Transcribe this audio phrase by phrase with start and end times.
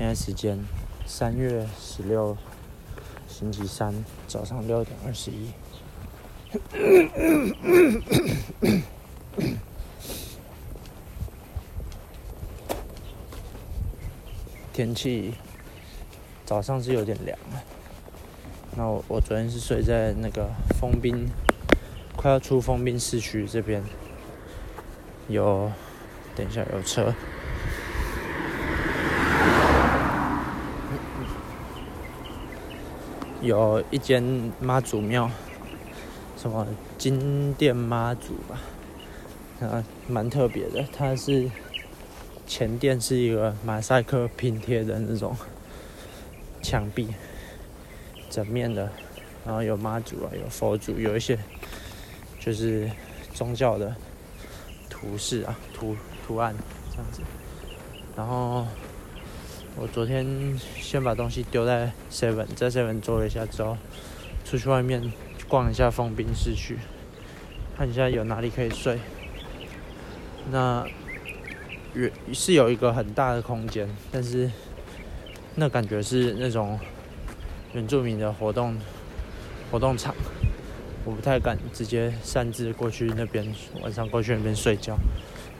[0.00, 0.58] 现在时间
[1.04, 2.34] 三月十六，
[3.28, 3.94] 星期三
[4.26, 5.50] 早上六点二十一。
[14.72, 15.34] 天气
[16.46, 17.62] 早上是有点凉了。
[18.74, 20.48] 那我我昨天是睡在那个
[20.80, 21.28] 封滨，
[22.16, 23.84] 快要出封滨市区这边，
[25.28, 25.70] 有，
[26.34, 27.14] 等一下有车。
[33.42, 34.22] 有一间
[34.60, 35.30] 妈祖庙，
[36.36, 36.66] 什么
[36.98, 38.60] 金殿妈祖吧，
[39.66, 40.84] 啊，蛮特别的。
[40.92, 41.50] 它是
[42.46, 45.34] 前殿是一个马赛克拼贴的那种
[46.60, 47.08] 墙壁，
[48.28, 48.90] 整面的，
[49.46, 51.38] 然后有妈祖啊，有佛祖，有一些
[52.38, 52.90] 就是
[53.32, 53.96] 宗教的
[54.90, 55.96] 图示啊，图
[56.26, 56.54] 图案
[56.90, 57.22] 这样子，
[58.14, 58.66] 然后。
[59.76, 60.26] 我昨天
[60.76, 63.78] 先把东西丢在 Seven，在 Seven 坐了一下之后，
[64.44, 65.12] 出去外面
[65.48, 66.76] 逛一下封滨市区，
[67.76, 68.98] 看一下有哪里可以睡。
[70.50, 70.86] 那
[71.94, 74.50] 原是有一个很大的空间，但是
[75.54, 76.78] 那感觉是那种
[77.72, 78.76] 原住民的活动
[79.70, 80.14] 活动场，
[81.04, 83.50] 我不太敢直接擅自过去那边，
[83.82, 84.98] 晚上过去那边睡觉，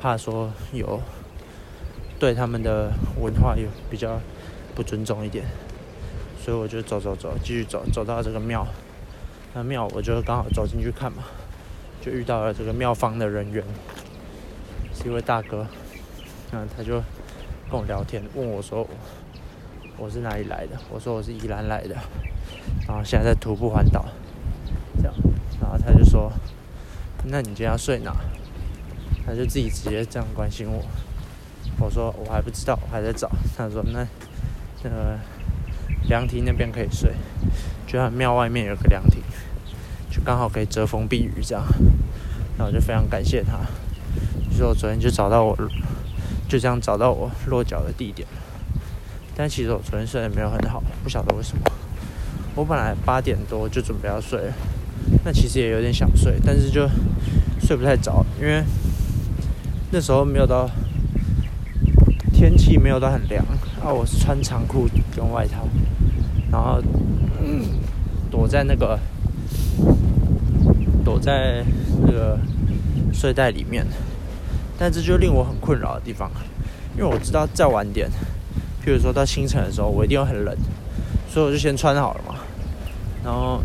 [0.00, 1.02] 怕说有。
[2.18, 4.18] 对他们的文化有比较
[4.74, 5.44] 不尊重一点，
[6.42, 8.66] 所以我就走走走，继续走，走到这个庙。
[9.54, 11.24] 那庙我就刚好走进去看嘛，
[12.00, 13.62] 就遇到了这个庙方的人员，
[14.94, 15.66] 是一位大哥。
[16.52, 17.02] 那他就
[17.70, 18.86] 跟我聊天，问我说
[19.98, 20.78] 我是哪里来的？
[20.90, 21.96] 我说我是宜兰来的，
[22.86, 24.06] 然后现在在徒步环岛，
[24.98, 25.14] 这样。
[25.60, 26.32] 然后他就说，
[27.24, 28.14] 那你今天要睡哪？
[29.26, 30.82] 他就自己直接这样关心我。
[31.78, 33.30] 我说我还不知道，我还在找。
[33.56, 34.06] 他说那
[34.82, 35.18] 那个
[36.08, 37.12] 凉亭那边可以睡，
[37.86, 39.22] 就在庙外面有个凉亭，
[40.10, 41.64] 就刚好可以遮风避雨这样。
[42.56, 43.58] 那我就非常感谢他。
[44.50, 45.54] 就说我昨天就找到我，
[46.48, 48.26] 就这样找到我落脚的地点。
[49.36, 51.62] 但其实我昨天睡得没有很好，不晓得为什么。
[52.54, 54.50] 我本来八点多就准备要睡，
[55.24, 56.88] 那其实也有点想睡，但是就
[57.60, 58.64] 睡不太着，因为
[59.90, 60.70] 那时候没有到。
[62.36, 63.42] 天气没有到很凉
[63.82, 64.86] 啊，我是穿长裤
[65.16, 65.66] 跟外套，
[66.52, 66.82] 然后
[67.40, 67.62] 嗯
[68.30, 68.98] 躲在那个
[71.02, 71.64] 躲在
[72.02, 72.38] 那个
[73.10, 73.86] 睡袋里面，
[74.78, 76.30] 但这就令我很困扰的地方，
[76.94, 78.06] 因为我知道再晚点，
[78.84, 80.54] 譬如说到清晨的时候，我一定会很冷，
[81.30, 82.34] 所以我就先穿好了嘛。
[83.24, 83.62] 然后，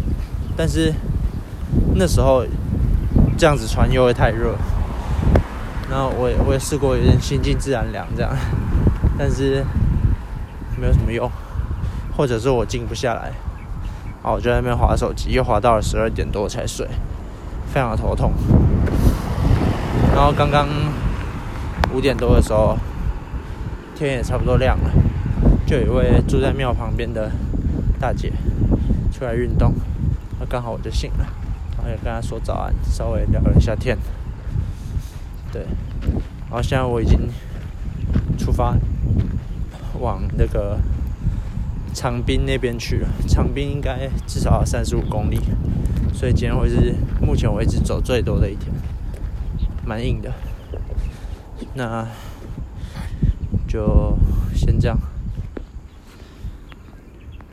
[0.55, 0.93] 但是
[1.93, 2.45] 那时候
[3.37, 4.55] 这样子穿又会太热。
[5.91, 8.31] 然后我也我也试过有点心静自然凉这样，
[9.19, 9.61] 但是
[10.79, 11.29] 没有什么用，
[12.15, 13.33] 或者是我静不下来，
[14.23, 16.87] 啊，我就在那边划手机，又划到了十二点多才睡，
[17.67, 18.31] 非常的头痛。
[20.15, 20.65] 然后刚刚
[21.93, 22.77] 五点多的时候，
[23.93, 24.91] 天也差不多亮了，
[25.67, 27.29] 就有一位住在庙旁边的
[27.99, 28.31] 大姐
[29.11, 29.73] 出来运动，
[30.39, 31.27] 那刚好我就醒了，
[31.75, 33.97] 然后也跟她说早安，稍微聊了一下天。
[35.51, 35.63] 对，
[36.49, 37.19] 然后现在我已经
[38.37, 38.75] 出发
[39.99, 40.79] 往那个
[41.93, 43.09] 长滨那边去了。
[43.27, 45.39] 长滨应该至少要三十五公里，
[46.13, 48.71] 所以今天会是目前为止走最多的一天，
[49.85, 50.31] 蛮硬的。
[51.73, 52.07] 那
[53.67, 54.17] 就
[54.55, 54.97] 先这样。